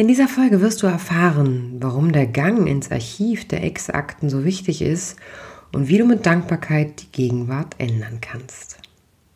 In 0.00 0.08
dieser 0.08 0.28
Folge 0.28 0.62
wirst 0.62 0.82
du 0.82 0.86
erfahren, 0.86 1.76
warum 1.78 2.10
der 2.10 2.26
Gang 2.26 2.66
ins 2.66 2.90
Archiv 2.90 3.46
der 3.46 3.62
Ex-Akten 3.62 4.30
so 4.30 4.46
wichtig 4.46 4.80
ist 4.80 5.18
und 5.72 5.88
wie 5.88 5.98
du 5.98 6.06
mit 6.06 6.24
Dankbarkeit 6.24 7.02
die 7.02 7.12
Gegenwart 7.12 7.74
ändern 7.76 8.18
kannst. 8.22 8.78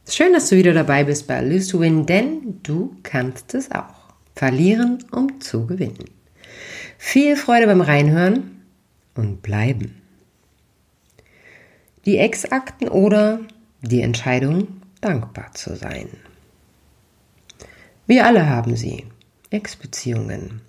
Schön, 0.09 0.33
dass 0.33 0.48
du 0.48 0.56
wieder 0.56 0.73
dabei 0.73 1.05
bist 1.05 1.27
bei 1.27 1.42
Lose 1.42 1.70
to 1.70 1.80
Win, 1.80 2.06
denn 2.06 2.61
du 2.62 2.97
kannst 3.03 3.53
es 3.53 3.70
auch. 3.73 4.15
Verlieren, 4.34 5.05
um 5.12 5.39
zu 5.39 5.66
gewinnen. 5.66 6.06
Viel 6.97 7.37
Freude 7.37 7.67
beim 7.67 7.83
Reinhören 7.83 8.62
und 9.15 9.42
bleiben. 9.42 10.01
Die 12.06 12.17
Ex-Akten 12.17 12.89
oder 12.89 13.41
die 13.83 14.01
Entscheidung, 14.01 14.69
dankbar 15.03 15.53
zu 15.53 15.77
sein. 15.77 16.09
Wir 18.06 18.25
alle 18.25 18.48
haben 18.48 18.77
sie. 18.77 19.05
Ex-Beziehungen. 19.55 20.61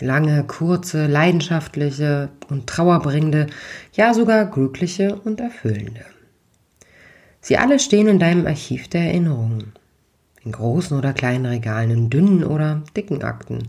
Lange, 0.00 0.44
kurze, 0.44 1.06
leidenschaftliche 1.06 2.28
und 2.50 2.66
trauerbringende, 2.66 3.46
ja 3.92 4.12
sogar 4.12 4.46
glückliche 4.46 5.16
und 5.16 5.40
erfüllende. 5.40 6.04
Sie 7.40 7.56
alle 7.56 7.78
stehen 7.78 8.08
in 8.08 8.18
deinem 8.18 8.46
Archiv 8.46 8.88
der 8.88 9.02
Erinnerungen. 9.02 9.72
In 10.44 10.52
großen 10.52 10.98
oder 10.98 11.12
kleinen 11.12 11.46
Regalen, 11.46 11.90
in 11.90 12.10
dünnen 12.10 12.44
oder 12.44 12.82
dicken 12.94 13.22
Akten 13.22 13.68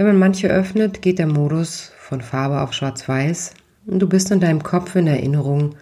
wenn 0.00 0.06
man 0.06 0.18
manche 0.18 0.48
öffnet, 0.48 1.02
geht 1.02 1.18
der 1.18 1.26
Modus 1.26 1.92
von 1.98 2.22
Farbe 2.22 2.62
auf 2.62 2.72
Schwarz-Weiß 2.72 3.52
und 3.84 3.98
du 3.98 4.08
bist 4.08 4.30
in 4.30 4.40
deinem 4.40 4.62
Kopf 4.62 4.96
in 4.96 5.06
Erinnerung 5.06 5.74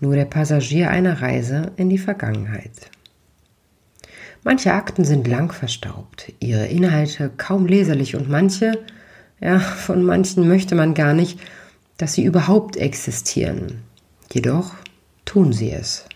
nur 0.00 0.16
der 0.16 0.24
Passagier 0.24 0.90
einer 0.90 1.22
Reise 1.22 1.70
in 1.76 1.88
die 1.88 1.96
Vergangenheit. 1.96 2.90
Manche 4.42 4.72
Akten 4.72 5.04
sind 5.04 5.28
lang 5.28 5.52
verstaubt, 5.52 6.32
ihre 6.40 6.66
Inhalte 6.66 7.30
kaum 7.36 7.66
leserlich 7.66 8.16
und 8.16 8.28
manche, 8.30 8.72
ja, 9.40 9.58
von 9.58 10.02
manchen 10.02 10.48
möchte 10.48 10.74
man 10.74 10.94
gar 10.94 11.12
nicht, 11.12 11.38
dass 11.98 12.14
sie 12.14 12.24
überhaupt 12.24 12.76
existieren. 12.76 13.82
Jedoch 14.32 14.74
tun 15.26 15.52
sie 15.52 15.70
es. 15.70 16.06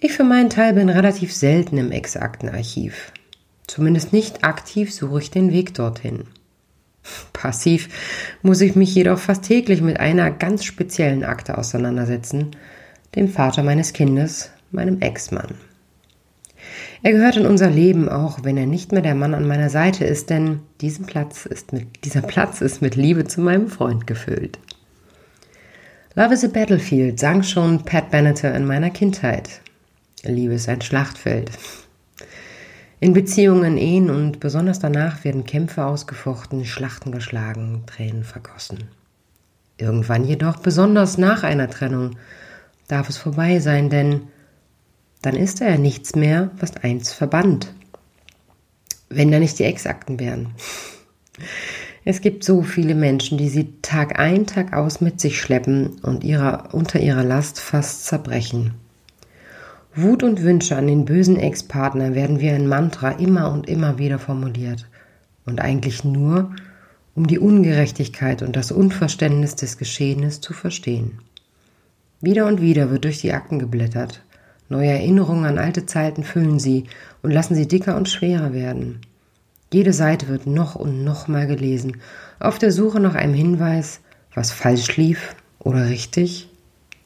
Ich 0.00 0.12
für 0.12 0.24
meinen 0.24 0.50
Teil 0.50 0.74
bin 0.74 0.88
relativ 0.88 1.32
selten 1.32 1.78
im 1.78 1.92
Ex-Aktenarchiv. 1.92 3.12
Zumindest 3.68 4.12
nicht 4.12 4.42
aktiv 4.42 4.92
suche 4.92 5.20
ich 5.20 5.30
den 5.30 5.52
Weg 5.52 5.74
dorthin. 5.74 6.24
Passiv 7.32 7.88
muss 8.42 8.60
ich 8.60 8.74
mich 8.74 8.92
jedoch 8.92 9.20
fast 9.20 9.44
täglich 9.44 9.80
mit 9.80 10.00
einer 10.00 10.32
ganz 10.32 10.64
speziellen 10.64 11.22
Akte 11.22 11.56
auseinandersetzen, 11.56 12.56
dem 13.14 13.28
Vater 13.28 13.62
meines 13.62 13.92
Kindes, 13.92 14.50
meinem 14.72 15.00
Ex-Mann. 15.00 15.54
Er 17.04 17.12
gehört 17.12 17.36
in 17.36 17.46
unser 17.46 17.68
Leben, 17.68 18.08
auch 18.08 18.44
wenn 18.44 18.56
er 18.56 18.66
nicht 18.66 18.92
mehr 18.92 19.02
der 19.02 19.16
Mann 19.16 19.34
an 19.34 19.46
meiner 19.46 19.70
Seite 19.70 20.04
ist, 20.04 20.30
denn 20.30 20.60
diesen 20.80 21.04
Platz 21.04 21.46
ist 21.46 21.72
mit, 21.72 22.04
dieser 22.04 22.22
Platz 22.22 22.60
ist 22.60 22.80
mit 22.80 22.94
Liebe 22.94 23.24
zu 23.24 23.40
meinem 23.40 23.68
Freund 23.68 24.06
gefüllt. 24.06 24.60
Love 26.14 26.34
is 26.34 26.44
a 26.44 26.48
Battlefield 26.48 27.18
sang 27.18 27.42
schon 27.42 27.84
Pat 27.84 28.10
Benatar 28.10 28.54
in 28.54 28.66
meiner 28.66 28.90
Kindheit. 28.90 29.62
Liebe 30.22 30.54
ist 30.54 30.68
ein 30.68 30.80
Schlachtfeld. 30.80 31.50
In 33.00 33.14
Beziehungen, 33.14 33.78
Ehen 33.78 34.08
und 34.08 34.38
besonders 34.38 34.78
danach 34.78 35.24
werden 35.24 35.44
Kämpfe 35.44 35.84
ausgefochten, 35.84 36.64
Schlachten 36.64 37.10
geschlagen, 37.10 37.82
Tränen 37.86 38.22
vergossen. 38.22 38.84
Irgendwann 39.76 40.24
jedoch, 40.24 40.58
besonders 40.58 41.18
nach 41.18 41.42
einer 41.42 41.68
Trennung, 41.68 42.12
darf 42.86 43.08
es 43.08 43.16
vorbei 43.16 43.58
sein, 43.58 43.90
denn 43.90 44.28
dann 45.22 45.36
ist 45.36 45.60
er 45.60 45.70
ja 45.70 45.78
nichts 45.78 46.14
mehr, 46.14 46.50
was 46.58 46.76
eins 46.76 47.12
verband. 47.12 47.72
Wenn 49.08 49.30
da 49.30 49.38
nicht 49.38 49.58
die 49.58 49.64
Exakten 49.64 50.18
wären. 50.18 50.54
Es 52.04 52.20
gibt 52.20 52.42
so 52.42 52.62
viele 52.62 52.96
Menschen, 52.96 53.38
die 53.38 53.48
sie 53.48 53.74
Tag 53.80 54.18
ein, 54.18 54.46
Tag 54.46 54.72
aus 54.72 55.00
mit 55.00 55.20
sich 55.20 55.40
schleppen 55.40 56.00
und 56.02 56.24
ihrer, 56.24 56.74
unter 56.74 56.98
ihrer 56.98 57.22
Last 57.22 57.60
fast 57.60 58.06
zerbrechen. 58.06 58.74
Wut 59.94 60.22
und 60.22 60.42
Wünsche 60.42 60.74
an 60.76 60.88
den 60.88 61.04
bösen 61.04 61.36
Ex-Partner 61.36 62.14
werden 62.14 62.40
wie 62.40 62.50
ein 62.50 62.66
Mantra 62.66 63.10
immer 63.10 63.52
und 63.52 63.68
immer 63.68 63.98
wieder 63.98 64.18
formuliert. 64.18 64.88
Und 65.44 65.60
eigentlich 65.60 66.02
nur, 66.02 66.50
um 67.14 67.26
die 67.26 67.38
Ungerechtigkeit 67.38 68.42
und 68.42 68.56
das 68.56 68.72
Unverständnis 68.72 69.54
des 69.54 69.76
Geschehenes 69.78 70.40
zu 70.40 70.54
verstehen. 70.54 71.18
Wieder 72.20 72.46
und 72.46 72.60
wieder 72.60 72.90
wird 72.90 73.04
durch 73.04 73.20
die 73.20 73.32
Akten 73.32 73.58
geblättert. 73.58 74.22
Neue 74.72 74.88
Erinnerungen 74.88 75.44
an 75.44 75.58
alte 75.58 75.84
Zeiten 75.84 76.24
füllen 76.24 76.58
sie 76.58 76.84
und 77.20 77.30
lassen 77.30 77.54
sie 77.54 77.68
dicker 77.68 77.94
und 77.94 78.08
schwerer 78.08 78.54
werden. 78.54 79.02
Jede 79.70 79.92
Seite 79.92 80.28
wird 80.28 80.46
noch 80.46 80.76
und 80.76 81.04
noch 81.04 81.28
mal 81.28 81.46
gelesen, 81.46 81.98
auf 82.40 82.58
der 82.58 82.72
Suche 82.72 82.98
nach 82.98 83.14
einem 83.14 83.34
Hinweis, 83.34 84.00
was 84.34 84.50
falsch 84.50 84.96
lief 84.96 85.36
oder 85.58 85.90
richtig 85.90 86.48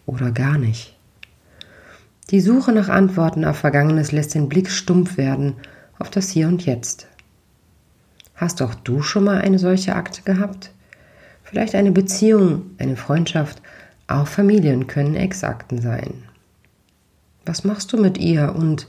oder 0.07 0.31
gar 0.31 0.59
nicht. 0.59 0.97
Die 2.31 2.41
Suche 2.41 2.71
nach 2.71 2.89
Antworten 2.89 3.45
auf 3.45 3.57
Vergangenes 3.57 4.13
lässt 4.13 4.37
den 4.37 4.49
Blick 4.49 4.71
stumpf 4.71 5.17
werden 5.17 5.55
auf 5.99 6.09
das 6.09 6.31
Hier 6.31 6.47
und 6.47 6.65
Jetzt. 6.65 7.09
Hast 8.37 8.63
auch 8.63 8.77
du 8.77 9.03
schon 9.03 9.25
mal 9.25 9.41
eine 9.41 9.59
solche 9.59 9.97
Akte 9.97 10.23
gehabt? 10.23 10.71
Vielleicht 11.43 11.75
eine 11.75 11.91
Beziehung, 11.91 12.71
eine 12.79 12.97
Freundschaft, 12.97 13.61
auch 14.07 14.29
Familien 14.29 14.87
können 14.87 15.17
Exakten 15.17 15.81
sein. 15.81 16.23
Was 17.47 17.65
machst 17.65 17.93
du 17.93 17.97
mit 17.97 18.19
ihr 18.19 18.55
und 18.55 18.89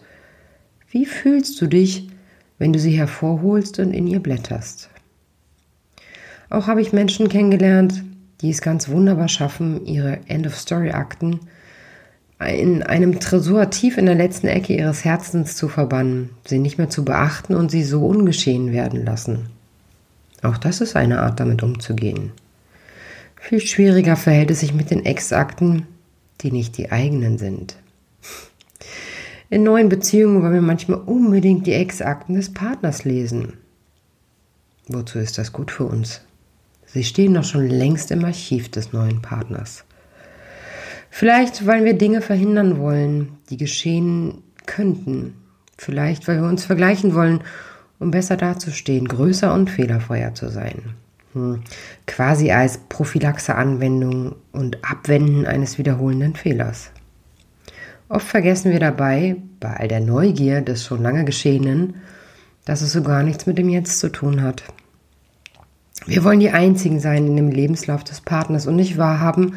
wie 0.90 1.06
fühlst 1.06 1.62
du 1.62 1.68
dich, 1.68 2.10
wenn 2.58 2.74
du 2.74 2.80
sie 2.80 2.98
hervorholst 2.98 3.78
und 3.80 3.94
in 3.94 4.08
ihr 4.08 4.20
blätterst? 4.20 4.90
Auch 6.50 6.68
habe 6.68 6.82
ich 6.82 6.92
Menschen 6.92 7.30
kennengelernt, 7.30 8.04
die 8.42 8.50
es 8.50 8.62
ganz 8.62 8.90
wunderbar 8.90 9.28
schaffen, 9.28 9.86
ihre 9.86 10.20
End-of-Story-Akten 10.28 11.40
in 12.40 12.84
einem 12.84 13.20
Tresor 13.20 13.70
tief 13.70 13.98
in 13.98 14.06
der 14.06 14.16
letzten 14.16 14.48
Ecke 14.48 14.76
ihres 14.76 15.04
Herzens 15.04 15.56
zu 15.56 15.68
verbannen, 15.68 16.30
sie 16.46 16.60
nicht 16.60 16.78
mehr 16.78 16.90
zu 16.90 17.04
beachten 17.04 17.56
und 17.56 17.72
sie 17.72 17.84
so 17.84 18.06
ungeschehen 18.06 18.72
werden 18.72 19.06
lassen. 19.06 19.48
Auch 20.44 20.58
das 20.58 20.82
ist 20.82 20.96
eine 20.96 21.22
Art, 21.22 21.40
damit 21.40 21.64
umzugehen. 21.64 22.32
Viel 23.36 23.60
schwieriger 23.60 24.16
verhält 24.16 24.52
es 24.52 24.60
sich 24.60 24.74
mit 24.74 24.92
den 24.92 25.06
Ex-Akten, 25.06 25.88
die 26.42 26.52
nicht 26.52 26.78
die 26.78 26.92
eigenen 26.92 27.38
sind. 27.40 27.76
In 29.50 29.64
neuen 29.64 29.88
Beziehungen 29.88 30.42
wollen 30.42 30.54
wir 30.54 30.62
manchmal 30.62 31.00
unbedingt 31.00 31.68
die 31.68 31.74
Ex-Akten 31.74 32.36
des 32.36 32.54
Partners 32.54 33.06
lesen. 33.06 33.54
Wozu 34.88 35.20
ist 35.20 35.38
das 35.38 35.54
gut 35.54 35.72
für 35.72 35.86
uns? 35.86 36.22
Sie 36.86 37.04
stehen 37.04 37.34
doch 37.34 37.44
schon 37.44 37.68
längst 37.68 38.12
im 38.12 38.26
Archiv 38.26 38.70
des 38.70 38.94
neuen 38.94 39.22
Partners. 39.22 39.86
Vielleicht, 41.10 41.66
weil 41.66 41.86
wir 41.86 41.94
Dinge 41.94 42.22
verhindern 42.22 42.80
wollen, 42.80 43.38
die 43.50 43.58
geschehen 43.58 44.44
könnten. 44.66 45.36
Vielleicht, 45.78 46.28
weil 46.28 46.42
wir 46.42 46.48
uns 46.48 46.66
vergleichen 46.66 47.14
wollen, 47.14 47.42
um 48.00 48.12
besser 48.12 48.38
dazustehen, 48.38 49.08
größer 49.08 49.54
und 49.54 49.70
fehlerfreier 49.70 50.34
zu 50.34 50.50
sein. 50.50 50.94
Hm. 51.34 51.62
Quasi 52.06 52.52
als 52.52 52.78
Prophylaxe-Anwendung 52.90 54.36
und 54.52 54.84
Abwenden 54.84 55.46
eines 55.46 55.78
wiederholenden 55.78 56.36
Fehlers. 56.36 56.92
Oft 58.10 58.28
vergessen 58.28 58.72
wir 58.72 58.80
dabei, 58.80 59.36
bei 59.60 59.76
all 59.76 59.88
der 59.90 60.00
Neugier 60.00 60.62
des 60.62 60.86
schon 60.86 61.04
lange 61.04 61.26
Geschehenen, 61.26 61.96
dass 62.64 62.82
es 62.82 62.94
so 62.94 63.04
gar 63.04 63.24
nichts 63.24 63.46
mit 63.46 63.58
dem 63.58 63.70
Jetzt 63.70 64.00
zu 64.00 64.10
tun 64.10 64.42
hat. 64.42 64.64
Wir 66.06 66.24
wollen 66.24 66.40
die 66.40 66.52
Einzigen 66.52 67.02
sein 67.02 67.28
in 67.28 67.36
dem 67.36 67.52
Lebenslauf 67.52 68.06
des 68.06 68.22
Partners 68.22 68.66
und 68.66 68.78
nicht 68.78 68.98
wahrhaben, 68.98 69.56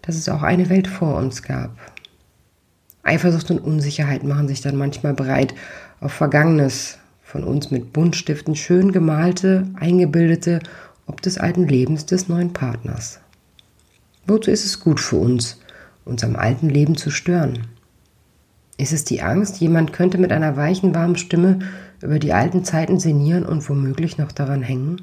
dass 0.00 0.16
es 0.16 0.30
auch 0.30 0.42
eine 0.42 0.70
Welt 0.70 0.88
vor 0.88 1.16
uns 1.16 1.42
gab. 1.42 1.76
Eifersucht 3.02 3.50
und 3.50 3.58
Unsicherheit 3.58 4.24
machen 4.24 4.48
sich 4.48 4.62
dann 4.62 4.76
manchmal 4.76 5.12
bereit, 5.12 5.54
auf 6.00 6.12
Vergangenes 6.12 6.98
von 7.22 7.44
uns 7.44 7.70
mit 7.70 7.92
Buntstiften 7.92 8.56
schön 8.56 8.92
gemalte, 8.92 9.66
eingebildete 9.78 10.60
ob 11.06 11.20
des 11.20 11.38
alten 11.38 11.66
Lebens 11.66 12.06
des 12.06 12.28
neuen 12.28 12.52
Partners. 12.52 13.20
Wozu 14.26 14.50
ist 14.50 14.64
es 14.64 14.80
gut 14.80 15.00
für 15.00 15.16
uns, 15.16 15.60
uns 16.04 16.24
am 16.24 16.36
alten 16.36 16.70
Leben 16.70 16.96
zu 16.96 17.10
stören? 17.10 17.66
Ist 18.80 18.94
es 18.94 19.04
die 19.04 19.20
Angst, 19.20 19.60
jemand 19.60 19.92
könnte 19.92 20.16
mit 20.16 20.32
einer 20.32 20.56
weichen, 20.56 20.94
warmen 20.94 21.16
Stimme 21.16 21.58
über 22.00 22.18
die 22.18 22.32
alten 22.32 22.64
Zeiten 22.64 22.98
sinnieren 22.98 23.44
und 23.44 23.68
womöglich 23.68 24.16
noch 24.16 24.32
daran 24.32 24.62
hängen? 24.62 25.02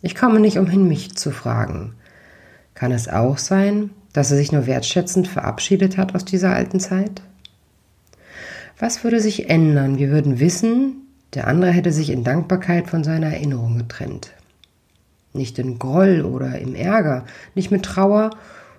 Ich 0.00 0.14
komme 0.14 0.40
nicht 0.40 0.56
umhin, 0.56 0.88
mich 0.88 1.14
zu 1.16 1.32
fragen. 1.32 1.92
Kann 2.72 2.92
es 2.92 3.10
auch 3.10 3.36
sein, 3.36 3.90
dass 4.14 4.30
er 4.30 4.38
sich 4.38 4.52
nur 4.52 4.66
wertschätzend 4.66 5.28
verabschiedet 5.28 5.98
hat 5.98 6.14
aus 6.14 6.24
dieser 6.24 6.54
alten 6.54 6.80
Zeit? 6.80 7.20
Was 8.78 9.04
würde 9.04 9.20
sich 9.20 9.50
ändern? 9.50 9.98
Wir 9.98 10.08
würden 10.08 10.40
wissen, 10.40 11.02
der 11.34 11.48
andere 11.48 11.72
hätte 11.72 11.92
sich 11.92 12.08
in 12.08 12.24
Dankbarkeit 12.24 12.88
von 12.88 13.04
seiner 13.04 13.34
Erinnerung 13.34 13.76
getrennt. 13.76 14.32
Nicht 15.34 15.58
in 15.58 15.78
Groll 15.78 16.22
oder 16.22 16.58
im 16.58 16.74
Ärger, 16.74 17.26
nicht 17.54 17.70
mit 17.70 17.82
Trauer 17.82 18.30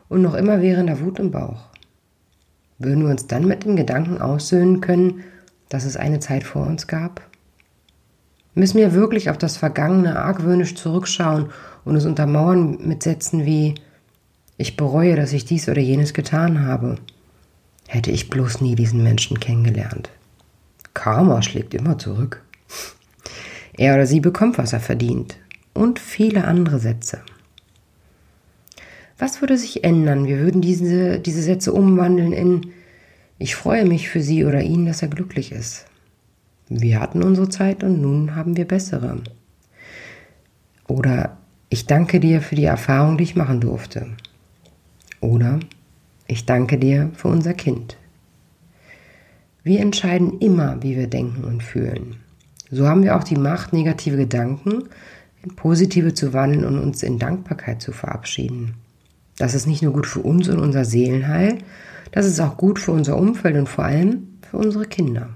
und 0.09 0.23
noch 0.23 0.33
immer 0.33 0.63
währender 0.63 0.99
Wut 0.99 1.19
im 1.19 1.29
Bauch. 1.29 1.76
Würden 2.79 3.03
wir 3.03 3.11
uns 3.11 3.27
dann 3.27 3.47
mit 3.47 3.65
dem 3.65 3.75
Gedanken 3.75 4.21
aussöhnen 4.21 4.81
können, 4.81 5.23
dass 5.69 5.85
es 5.85 5.97
eine 5.97 6.19
Zeit 6.19 6.43
vor 6.43 6.65
uns 6.65 6.87
gab? 6.87 7.21
Müssen 8.53 8.77
wir 8.77 8.93
wirklich 8.93 9.29
auf 9.29 9.37
das 9.37 9.57
Vergangene 9.57 10.17
argwöhnisch 10.19 10.75
zurückschauen 10.75 11.49
und 11.85 11.95
es 11.95 12.05
untermauern 12.05 12.77
mit 12.87 13.03
Sätzen 13.03 13.45
wie 13.45 13.75
Ich 14.57 14.77
bereue, 14.77 15.15
dass 15.15 15.33
ich 15.33 15.45
dies 15.45 15.69
oder 15.69 15.81
jenes 15.81 16.13
getan 16.13 16.65
habe. 16.65 16.95
Hätte 17.87 18.11
ich 18.11 18.29
bloß 18.29 18.61
nie 18.61 18.75
diesen 18.75 19.03
Menschen 19.03 19.39
kennengelernt. 19.39 20.09
Karma 20.93 21.41
schlägt 21.41 21.73
immer 21.73 21.97
zurück. 21.97 22.43
Er 23.73 23.93
oder 23.93 24.07
sie 24.07 24.19
bekommt, 24.19 24.57
was 24.57 24.73
er 24.73 24.79
verdient. 24.79 25.37
Und 25.73 25.99
viele 25.99 26.45
andere 26.45 26.79
Sätze. 26.79 27.21
Was 29.17 29.41
würde 29.41 29.57
sich 29.57 29.83
ändern? 29.83 30.27
Wir 30.27 30.39
würden 30.39 30.61
diese, 30.61 31.19
diese 31.19 31.41
Sätze 31.41 31.73
umwandeln 31.73 32.33
in 32.33 32.71
Ich 33.39 33.55
freue 33.55 33.85
mich 33.85 34.09
für 34.09 34.21
sie 34.21 34.45
oder 34.45 34.61
ihn, 34.61 34.85
dass 34.85 35.01
er 35.01 35.07
glücklich 35.07 35.51
ist. 35.51 35.85
Wir 36.69 36.99
hatten 36.99 37.23
unsere 37.23 37.49
Zeit 37.49 37.83
und 37.83 38.01
nun 38.01 38.35
haben 38.35 38.57
wir 38.57 38.65
bessere. 38.65 39.21
Oder 40.87 41.37
ich 41.69 41.85
danke 41.85 42.19
dir 42.19 42.41
für 42.41 42.55
die 42.55 42.65
Erfahrung, 42.65 43.17
die 43.17 43.23
ich 43.23 43.35
machen 43.35 43.59
durfte. 43.59 44.07
Oder 45.19 45.59
ich 46.27 46.45
danke 46.45 46.77
dir 46.77 47.09
für 47.13 47.29
unser 47.29 47.53
Kind. 47.53 47.97
Wir 49.63 49.79
entscheiden 49.79 50.39
immer, 50.39 50.81
wie 50.83 50.95
wir 50.95 51.07
denken 51.07 51.43
und 51.43 51.63
fühlen. 51.63 52.17
So 52.69 52.87
haben 52.87 53.03
wir 53.03 53.15
auch 53.15 53.23
die 53.23 53.35
Macht, 53.35 53.73
negative 53.73 54.17
Gedanken 54.17 54.83
in 55.43 55.55
positive 55.55 56.13
zu 56.13 56.33
wandeln 56.33 56.65
und 56.65 56.79
uns 56.79 57.03
in 57.03 57.19
Dankbarkeit 57.19 57.81
zu 57.81 57.91
verabschieden. 57.91 58.75
Das 59.37 59.53
ist 59.53 59.67
nicht 59.67 59.81
nur 59.81 59.93
gut 59.93 60.07
für 60.07 60.21
uns 60.21 60.49
und 60.49 60.59
unser 60.59 60.85
Seelenheil, 60.85 61.59
das 62.11 62.25
ist 62.25 62.39
auch 62.39 62.57
gut 62.57 62.79
für 62.79 62.91
unser 62.91 63.17
Umfeld 63.17 63.55
und 63.57 63.69
vor 63.69 63.85
allem 63.85 64.39
für 64.49 64.57
unsere 64.57 64.85
Kinder. 64.85 65.29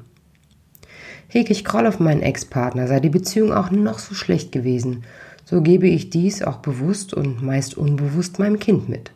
Hege 1.28 1.52
ich 1.52 1.64
Groll 1.64 1.88
auf 1.88 2.00
meinen 2.00 2.22
Ex-Partner, 2.22 2.88
sei 2.88 3.00
die 3.00 3.10
Beziehung 3.10 3.54
auch 3.54 3.72
noch 3.72 4.00
so 4.00 4.16
schlecht 4.16 4.52
gewesen, 4.52 5.04
so 5.46 5.62
gebe 5.62 5.88
ich 5.88 6.10
dies 6.10 6.42
auch 6.42 6.58
bewusst 6.58 7.14
und 7.14 7.42
meist 7.42 7.78
unbewusst 7.78 8.40
meinem 8.40 8.60
Kind 8.60 8.90
mit. 8.90 9.12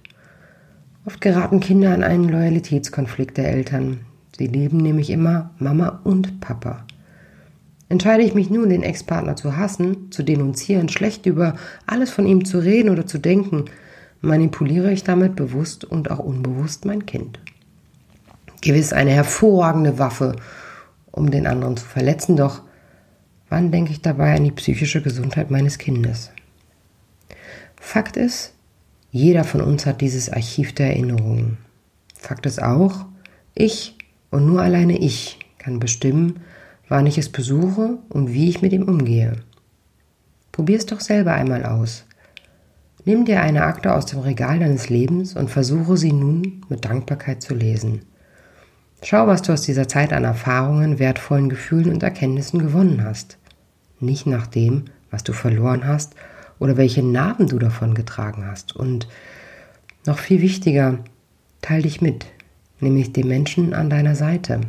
Oft 1.06 1.22
geraten 1.22 1.60
Kinder 1.60 1.94
an 1.94 2.04
einen 2.04 2.30
Loyalitätskonflikt 2.30 3.38
der 3.38 3.52
Eltern. 3.52 4.02
Sie 4.38 4.48
leben 4.48 4.78
nämlich 4.78 5.10
immer 5.12 5.52
Mama 5.60 6.02
und 6.04 6.42
Papa. 6.42 6.86
Entscheide 7.90 8.24
ich 8.24 8.34
mich 8.34 8.50
nun, 8.50 8.70
den 8.70 8.82
Ex-Partner 8.82 9.36
zu 9.36 9.56
hassen, 9.56 10.12
zu 10.12 10.24
denunzieren, 10.24 10.90
schlecht 10.90 11.26
über 11.28 11.56
alles 11.86 12.10
von 12.10 12.26
ihm 12.26 12.44
zu 12.44 12.58
reden 12.58 12.90
oder 12.90 13.06
zu 13.06 13.20
denken, 13.20 13.66
manipuliere 14.22 14.92
ich 14.92 15.04
damit 15.04 15.36
bewusst 15.36 15.86
und 15.86 16.10
auch 16.12 16.20
unbewusst 16.20 16.86
mein 16.86 17.06
Kind. 17.06 17.40
Gewiss 18.62 18.94
eine 18.94 19.12
hervorragende 19.12 20.00
Waffe, 20.00 20.36
um 21.12 21.32
den 21.32 21.48
anderen 21.48 21.78
zu 21.78 21.86
verletzen, 21.86 22.36
doch 22.36 22.62
wann 23.50 23.72
denke 23.72 23.92
ich 23.92 24.02
dabei 24.02 24.36
an 24.36 24.44
die 24.44 24.52
psychische 24.52 25.02
Gesundheit 25.02 25.52
meines 25.52 25.78
Kindes? 25.78 26.32
Fakt 27.80 28.18
ist, 28.18 28.54
jeder 29.12 29.44
von 29.44 29.62
uns 29.62 29.86
hat 29.86 30.02
dieses 30.02 30.30
Archiv 30.30 30.74
der 30.74 30.88
Erinnerungen. 30.88 31.58
Fakt 32.16 32.46
ist 32.46 32.62
auch, 32.62 33.06
ich 33.54 33.96
und 34.32 34.46
nur 34.46 34.62
alleine 34.62 34.98
ich 34.98 35.40
kann 35.60 35.80
bestimmen, 35.80 36.42
wann 36.90 37.06
ich 37.06 37.18
es 37.18 37.32
besuche 37.32 38.00
und 38.10 38.34
wie 38.34 38.50
ich 38.50 38.62
mit 38.62 38.74
ihm 38.74 38.84
umgehe. 38.84 39.38
Probier 40.52 40.78
es 40.78 40.86
doch 40.86 41.00
selber 41.02 41.34
einmal 41.34 41.66
aus. 41.66 42.05
Nimm 43.08 43.26
dir 43.26 43.42
eine 43.42 43.64
Akte 43.64 43.94
aus 43.94 44.08
dem 44.08 44.20
Regal 44.20 44.58
deines 44.58 44.90
Lebens 44.90 45.36
und 45.36 45.52
versuche 45.52 45.96
sie 45.96 46.12
nun 46.12 46.62
mit 46.70 46.86
Dankbarkeit 46.86 47.40
zu 47.40 47.54
lesen. 47.54 48.02
Schau, 49.04 49.28
was 49.28 49.44
du 49.44 49.54
aus 49.54 49.62
dieser 49.62 49.88
Zeit 49.88 50.12
an 50.12 50.24
Erfahrungen, 50.24 50.98
wertvollen 50.98 51.50
Gefühlen 51.50 51.92
und 51.92 52.02
Erkenntnissen 52.02 52.58
gewonnen 52.58 53.04
hast. 53.04 53.38
Nicht 54.00 54.26
nach 54.26 54.48
dem, 54.48 54.86
was 55.12 55.24
du 55.24 55.34
verloren 55.34 55.86
hast 55.86 56.16
oder 56.58 56.78
welche 56.78 57.04
Narben 57.04 57.48
du 57.48 57.60
davon 57.60 57.94
getragen 57.94 58.44
hast. 58.48 58.76
Und 58.76 59.08
noch 60.08 60.18
viel 60.18 60.42
wichtiger, 60.42 60.98
teil 61.62 61.84
dich 61.84 62.02
mit, 62.02 62.26
nämlich 62.80 63.14
den 63.14 63.28
Menschen 63.28 63.76
an 63.76 63.92
deiner 63.92 64.16
Seite. 64.16 64.62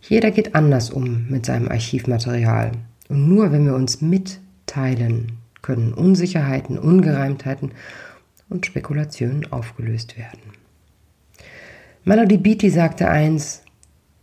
Jeder 0.00 0.30
geht 0.30 0.54
anders 0.54 0.88
um 0.88 1.26
mit 1.28 1.44
seinem 1.44 1.68
Archivmaterial. 1.68 2.72
Und 3.10 3.28
nur 3.28 3.52
wenn 3.52 3.66
wir 3.66 3.74
uns 3.74 4.00
mitteilen, 4.00 5.32
können 5.62 5.92
Unsicherheiten, 5.92 6.78
Ungereimtheiten 6.78 7.72
und 8.48 8.66
Spekulationen 8.66 9.50
aufgelöst 9.52 10.16
werden. 10.16 10.40
Melody 12.04 12.38
Beatty 12.38 12.70
sagte 12.70 13.08
eins, 13.08 13.62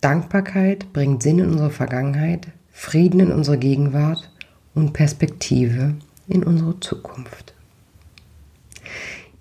Dankbarkeit 0.01 0.91
bringt 0.93 1.23
Sinn 1.23 1.39
in 1.39 1.49
unsere 1.49 1.71
Vergangenheit, 1.71 2.47
Frieden 2.71 3.19
in 3.19 3.31
unsere 3.31 3.57
Gegenwart 3.57 4.31
und 4.73 4.93
Perspektive 4.93 5.95
in 6.27 6.43
unsere 6.43 6.79
Zukunft. 6.79 7.53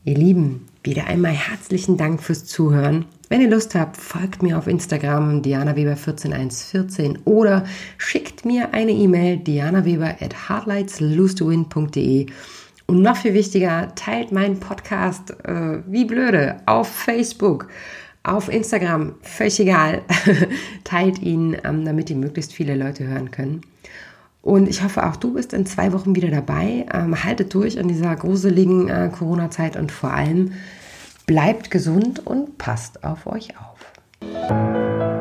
Ihr 0.05 0.17
Lieben, 0.17 0.67
wieder 0.83 1.07
einmal 1.07 1.33
herzlichen 1.33 1.97
Dank 1.97 2.23
fürs 2.23 2.45
Zuhören. 2.45 3.07
Wenn 3.31 3.41
ihr 3.41 3.51
Lust 3.51 3.75
habt, 3.75 3.97
folgt 3.97 4.43
mir 4.43 4.59
auf 4.59 4.67
Instagram 4.67 5.41
dianaweber14114 5.41 7.25
oder 7.25 7.65
schickt 7.97 8.45
mir 8.45 8.75
eine 8.75 8.93
E-Mail 8.93 9.39
dianaweber 9.39 10.17
at 10.21 10.49
hardlightslose 10.49 11.43
und 11.45 13.01
noch 13.01 13.17
viel 13.17 13.33
wichtiger, 13.33 13.95
teilt 13.95 14.31
meinen 14.31 14.61
Podcast 14.61 15.31
äh, 15.45 15.79
wie 15.87 16.05
blöde 16.05 16.61
auf 16.67 16.89
Facebook 16.89 17.69
auf 18.25 18.49
Instagram, 18.49 19.15
völlig 19.23 19.61
egal, 19.61 20.03
teilt 20.85 21.19
ihn, 21.21 21.57
ähm, 21.65 21.85
damit 21.85 22.11
ihn 22.11 22.21
möglichst 22.21 22.53
viele 22.53 22.75
Leute 22.75 23.07
hören 23.07 23.31
können. 23.31 23.61
Und 24.43 24.69
ich 24.69 24.83
hoffe, 24.83 25.07
auch 25.07 25.17
du 25.17 25.35
bist 25.35 25.55
in 25.55 25.65
zwei 25.65 25.93
Wochen 25.93 26.15
wieder 26.15 26.31
dabei. 26.31 26.87
Ähm, 26.93 27.25
haltet 27.25 27.55
durch 27.55 27.77
in 27.77 27.89
dieser 27.89 28.15
gruseligen 28.17 28.89
äh, 28.89 29.11
Corona-Zeit 29.11 29.77
und 29.77 29.93
vor 29.93 30.13
allem 30.13 30.53
bleibt 31.27 31.71
gesund 31.71 32.27
und 32.27 32.59
passt 32.59 33.05
auf 33.05 33.27
euch 33.27 33.51
auf. 33.59 35.14